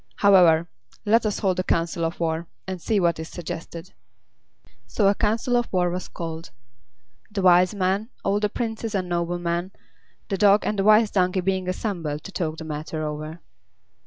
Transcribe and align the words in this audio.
However, 0.15 0.67
let 1.05 1.27
us 1.27 1.37
hold 1.37 1.59
a 1.59 1.63
council 1.63 2.03
of 2.03 2.19
war, 2.19 2.47
and 2.67 2.81
see 2.81 2.99
what 2.99 3.19
is 3.19 3.29
suggested." 3.29 3.93
So 4.87 5.07
a 5.07 5.13
council 5.13 5.55
of 5.55 5.71
war 5.71 5.91
was 5.91 6.07
called. 6.07 6.49
The 7.29 7.43
Wise 7.43 7.75
Man, 7.75 8.09
all 8.25 8.39
the 8.39 8.49
Princes 8.49 8.95
and 8.95 9.07
Noblemen, 9.07 9.69
the 10.27 10.37
Dog 10.39 10.65
and 10.65 10.79
the 10.79 10.83
Wise 10.83 11.11
Donkey 11.11 11.41
being 11.41 11.69
assembled 11.69 12.23
to 12.23 12.31
talk 12.31 12.57
the 12.57 12.63
matter 12.63 13.05
over. 13.05 13.41